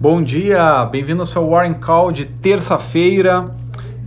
Bom 0.00 0.22
dia, 0.22 0.86
bem-vindo 0.86 1.20
ao 1.20 1.26
seu 1.26 1.50
Warren 1.50 1.74
Call 1.74 2.10
de 2.10 2.24
terça-feira. 2.24 3.54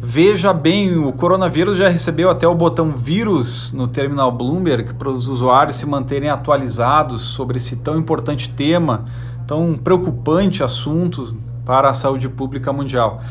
Veja 0.01 0.51
bem, 0.51 0.97
o 0.97 1.13
coronavírus 1.13 1.77
já 1.77 1.87
recebeu 1.87 2.31
até 2.31 2.47
o 2.47 2.55
botão 2.55 2.93
vírus 2.93 3.71
no 3.71 3.87
terminal 3.87 4.31
Bloomberg 4.31 4.95
para 4.95 5.07
os 5.07 5.27
usuários 5.27 5.75
se 5.75 5.85
manterem 5.85 6.31
atualizados 6.31 7.21
sobre 7.21 7.57
esse 7.57 7.75
tão 7.75 7.95
importante 7.95 8.49
tema, 8.49 9.05
tão 9.45 9.77
preocupante 9.77 10.63
assunto 10.63 11.37
para 11.63 11.91
a 11.91 11.93
saúde 11.93 12.27
pública 12.27 12.73
mundial. 12.73 13.21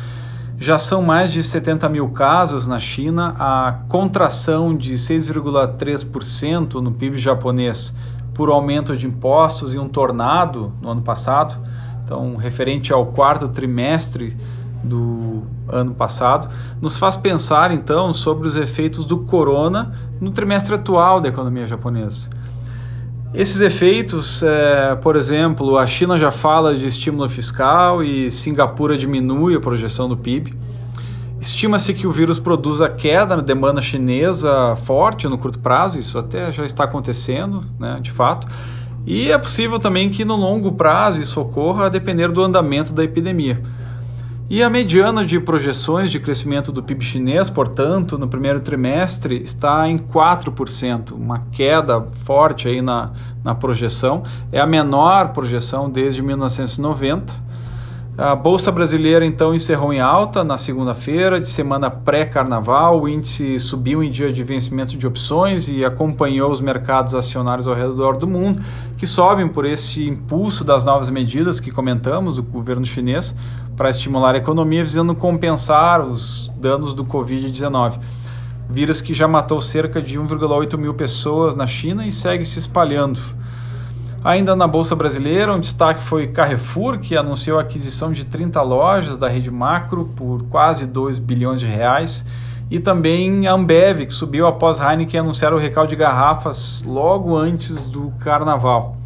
Já 0.56 0.78
são 0.78 1.02
mais 1.02 1.32
de 1.32 1.42
70 1.42 1.88
mil 1.88 2.10
casos 2.10 2.68
na 2.68 2.78
China, 2.78 3.34
a 3.40 3.80
contração 3.88 4.72
de 4.72 4.94
6,3% 4.94 6.74
no 6.74 6.92
PIB 6.92 7.16
japonês 7.18 7.92
por 8.32 8.50
aumento 8.50 8.96
de 8.96 9.04
impostos 9.04 9.74
e 9.74 9.78
um 9.80 9.88
tornado 9.88 10.72
no 10.80 10.90
ano 10.90 11.02
passado 11.02 11.56
então 12.12 12.36
referente 12.36 12.92
ao 12.92 13.06
quarto 13.06 13.48
trimestre 13.48 14.36
do 14.84 15.44
ano 15.68 15.94
passado, 15.94 16.48
nos 16.80 16.98
faz 16.98 17.16
pensar 17.16 17.72
então 17.72 18.12
sobre 18.12 18.46
os 18.46 18.54
efeitos 18.54 19.06
do 19.06 19.20
corona 19.20 19.92
no 20.20 20.30
trimestre 20.30 20.74
atual 20.74 21.20
da 21.20 21.28
economia 21.28 21.66
japonesa. 21.66 22.28
Esses 23.32 23.62
efeitos, 23.62 24.42
é, 24.42 24.94
por 24.96 25.16
exemplo, 25.16 25.78
a 25.78 25.86
China 25.86 26.18
já 26.18 26.30
fala 26.30 26.74
de 26.74 26.86
estímulo 26.86 27.28
fiscal 27.30 28.02
e 28.02 28.30
Singapura 28.30 28.98
diminui 28.98 29.56
a 29.56 29.60
projeção 29.60 30.06
do 30.06 30.16
PIB. 30.16 30.54
Estima-se 31.40 31.94
que 31.94 32.06
o 32.06 32.12
vírus 32.12 32.38
produza 32.38 32.90
queda 32.90 33.36
na 33.36 33.42
demanda 33.42 33.80
chinesa 33.80 34.76
forte 34.84 35.26
no 35.26 35.38
curto 35.38 35.58
prazo, 35.58 35.98
isso 35.98 36.18
até 36.18 36.52
já 36.52 36.66
está 36.66 36.84
acontecendo, 36.84 37.64
né, 37.80 37.98
de 38.02 38.10
fato. 38.10 38.46
E 39.06 39.30
é 39.30 39.38
possível 39.38 39.78
também 39.78 40.10
que 40.10 40.24
no 40.24 40.36
longo 40.36 40.72
prazo 40.72 41.20
isso 41.20 41.40
ocorra 41.40 41.86
a 41.86 41.88
depender 41.88 42.28
do 42.28 42.42
andamento 42.42 42.92
da 42.92 43.02
epidemia. 43.02 43.60
E 44.48 44.62
a 44.62 44.68
mediana 44.68 45.24
de 45.24 45.40
projeções 45.40 46.10
de 46.10 46.20
crescimento 46.20 46.70
do 46.70 46.82
PIB 46.82 47.04
chinês, 47.04 47.48
portanto, 47.48 48.18
no 48.18 48.28
primeiro 48.28 48.60
trimestre 48.60 49.42
está 49.42 49.88
em 49.88 49.98
4%, 49.98 51.12
uma 51.12 51.44
queda 51.52 52.06
forte 52.24 52.68
aí 52.68 52.82
na, 52.82 53.12
na 53.42 53.54
projeção. 53.54 54.24
É 54.52 54.60
a 54.60 54.66
menor 54.66 55.32
projeção 55.32 55.88
desde 55.88 56.20
1990 56.20 57.51
a 58.16 58.36
Bolsa 58.36 58.70
Brasileira 58.70 59.24
então 59.24 59.54
encerrou 59.54 59.90
em 59.90 59.98
alta 59.98 60.44
na 60.44 60.58
segunda-feira, 60.58 61.40
de 61.40 61.48
semana 61.48 61.90
pré-carnaval. 61.90 63.00
O 63.00 63.08
índice 63.08 63.58
subiu 63.58 64.02
em 64.04 64.10
dia 64.10 64.30
de 64.30 64.44
vencimento 64.44 64.98
de 64.98 65.06
opções 65.06 65.66
e 65.66 65.82
acompanhou 65.82 66.50
os 66.52 66.60
mercados 66.60 67.14
acionários 67.14 67.66
ao 67.66 67.74
redor 67.74 68.18
do 68.18 68.28
mundo, 68.28 68.62
que 68.98 69.06
sobem 69.06 69.48
por 69.48 69.64
esse 69.64 70.06
impulso 70.06 70.62
das 70.62 70.84
novas 70.84 71.08
medidas 71.08 71.58
que 71.58 71.70
comentamos 71.70 72.36
do 72.36 72.42
governo 72.42 72.84
chinês 72.84 73.34
para 73.78 73.88
estimular 73.88 74.34
a 74.34 74.38
economia, 74.38 74.84
visando 74.84 75.14
compensar 75.14 76.02
os 76.02 76.52
danos 76.60 76.94
do 76.94 77.06
Covid-19. 77.06 77.98
Vírus 78.68 79.00
que 79.00 79.14
já 79.14 79.26
matou 79.26 79.58
cerca 79.62 80.02
de 80.02 80.18
1,8 80.18 80.76
mil 80.76 80.92
pessoas 80.92 81.54
na 81.54 81.66
China 81.66 82.06
e 82.06 82.12
segue 82.12 82.44
se 82.44 82.58
espalhando. 82.58 83.20
Ainda 84.24 84.54
na 84.54 84.68
Bolsa 84.68 84.94
Brasileira, 84.94 85.52
um 85.52 85.58
destaque 85.58 86.04
foi 86.04 86.28
Carrefour, 86.28 87.00
que 87.00 87.16
anunciou 87.16 87.58
a 87.58 87.62
aquisição 87.62 88.12
de 88.12 88.24
30 88.24 88.62
lojas 88.62 89.18
da 89.18 89.28
rede 89.28 89.50
Macro 89.50 90.10
por 90.14 90.44
quase 90.44 90.86
2 90.86 91.18
bilhões 91.18 91.58
de 91.58 91.66
reais. 91.66 92.24
E 92.70 92.78
também 92.78 93.48
a 93.48 93.52
Ambev, 93.52 94.06
que 94.06 94.12
subiu 94.12 94.46
após 94.46 94.78
Heineken 94.78 95.20
anunciar 95.20 95.52
o 95.52 95.58
recalque 95.58 95.90
de 95.90 95.96
garrafas 95.96 96.84
logo 96.86 97.36
antes 97.36 97.90
do 97.90 98.12
carnaval. 98.20 98.96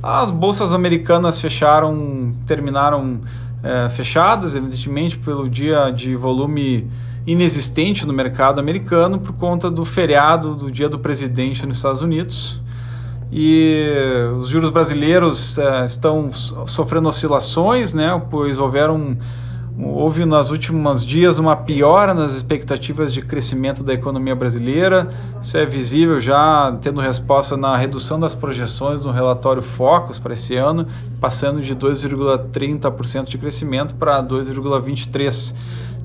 As 0.00 0.30
bolsas 0.30 0.72
americanas 0.72 1.40
fecharam, 1.40 2.32
terminaram 2.46 3.22
é, 3.60 3.88
fechadas, 3.88 4.54
evidentemente, 4.54 5.18
pelo 5.18 5.50
dia 5.50 5.90
de 5.90 6.14
volume 6.14 6.88
inexistente 7.26 8.06
no 8.06 8.12
mercado 8.12 8.60
americano 8.60 9.18
por 9.18 9.32
conta 9.32 9.68
do 9.68 9.84
feriado 9.84 10.54
do 10.54 10.70
Dia 10.70 10.88
do 10.88 10.98
Presidente 10.98 11.66
nos 11.66 11.78
Estados 11.78 12.00
Unidos 12.00 12.62
e 13.36 13.90
os 14.38 14.48
juros 14.48 14.70
brasileiros 14.70 15.58
é, 15.58 15.86
estão 15.86 16.32
sofrendo 16.32 17.08
oscilações, 17.08 17.92
né, 17.92 18.22
pois 18.30 18.60
houveram 18.60 19.18
houve 19.76 20.24
nos 20.24 20.50
últimos 20.50 21.04
dias 21.04 21.36
uma 21.36 21.56
piora 21.56 22.14
nas 22.14 22.32
expectativas 22.32 23.12
de 23.12 23.20
crescimento 23.20 23.82
da 23.82 23.92
economia 23.92 24.36
brasileira. 24.36 25.12
Isso 25.42 25.56
é 25.56 25.66
visível 25.66 26.20
já 26.20 26.78
tendo 26.80 27.00
resposta 27.00 27.56
na 27.56 27.76
redução 27.76 28.20
das 28.20 28.36
projeções 28.36 29.04
no 29.04 29.10
relatório 29.10 29.62
Focus 29.62 30.16
para 30.16 30.34
esse 30.34 30.54
ano, 30.54 30.86
passando 31.20 31.60
de 31.60 31.74
2,30% 31.74 33.24
de 33.24 33.36
crescimento 33.36 33.96
para 33.96 34.22
2,23%. 34.22 35.52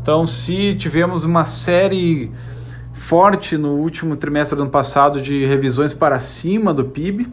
Então, 0.01 0.25
se 0.25 0.73
tivemos 0.73 1.23
uma 1.23 1.46
série 1.46 2.31
forte 3.09 3.58
no 3.58 3.70
último 3.70 4.16
trimestre 4.16 4.56
do 4.56 4.62
ano 4.62 4.70
passado 4.70 5.20
de 5.20 5.44
revisões 5.44 5.96
para 5.96 6.20
cima 6.20 6.72
do 6.72 6.86
PIB. 6.86 7.28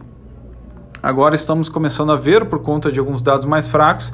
Agora 1.03 1.35
estamos 1.35 1.69
começando 1.69 2.11
a 2.11 2.15
ver, 2.15 2.45
por 2.45 2.63
conta 2.63 2.91
de 2.91 2.97
alguns 2.97 3.21
dados 3.21 3.45
mais 3.45 3.67
fracos, 3.67 4.11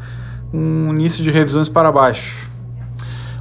um 0.53 0.89
início 0.89 1.23
de 1.23 1.31
revisões 1.31 1.69
para 1.69 1.89
baixo. 1.89 2.51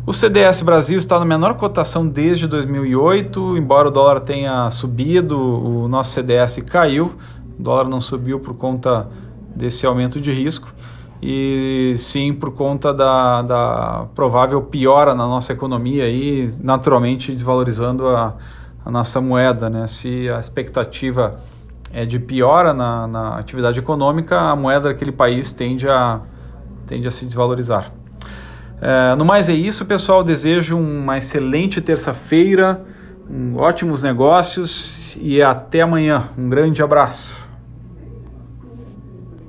O 0.06 0.15
CDS 0.15 0.62
Brasil 0.62 1.00
está 1.00 1.19
na 1.19 1.25
menor 1.25 1.55
cotação 1.55 2.06
desde 2.06 2.47
2008, 2.47 3.56
embora 3.56 3.88
o 3.88 3.91
dólar 3.91 4.21
tenha 4.21 4.71
subido, 4.71 5.37
o 5.37 5.89
nosso 5.89 6.12
CDS 6.12 6.62
caiu, 6.65 7.15
o 7.59 7.60
dólar 7.60 7.89
não 7.89 8.00
subiu 8.00 8.39
por 8.39 8.54
conta 8.54 9.09
desse 9.53 9.84
aumento 9.84 10.21
de 10.21 10.31
risco 10.31 10.72
e 11.22 11.94
sim 11.99 12.34
por 12.34 12.53
conta 12.53 12.93
da, 12.93 13.43
da 13.43 14.06
provável 14.12 14.60
piora 14.62 15.15
na 15.15 15.25
nossa 15.25 15.53
economia 15.53 16.09
e 16.09 16.53
naturalmente 16.60 17.31
desvalorizando 17.31 18.09
a, 18.09 18.34
a 18.84 18.91
nossa 18.91 19.21
moeda, 19.21 19.71
né? 19.71 19.87
Se 19.87 20.28
a 20.28 20.41
expectativa 20.41 21.38
é 21.93 22.05
de 22.05 22.19
piora 22.19 22.75
na, 22.75 23.06
na 23.06 23.38
atividade 23.38 23.78
econômica, 23.78 24.37
a 24.37 24.56
moeda 24.56 24.88
daquele 24.88 25.12
país 25.12 25.53
tende 25.53 25.88
a, 25.88 26.21
tende 26.88 27.06
a 27.06 27.10
se 27.10 27.25
desvalorizar. 27.25 27.93
É, 28.81 29.15
no 29.15 29.25
mais 29.25 29.49
é 29.49 29.53
isso, 29.53 29.84
pessoal. 29.84 30.25
Desejo 30.25 30.77
uma 30.77 31.19
excelente 31.19 31.81
terça-feira, 31.81 32.84
um, 33.31 33.56
ótimos 33.56 34.03
negócios 34.03 35.16
e 35.21 35.41
até 35.41 35.83
amanhã. 35.83 36.31
Um 36.37 36.49
grande 36.49 36.83
abraço. 36.83 37.51